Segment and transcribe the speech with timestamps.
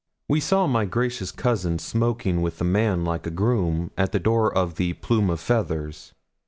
[0.27, 4.51] We saw my gracious cousin smoking with a man like a groom, at the door
[4.51, 6.15] of the 'Plume of Feathers.'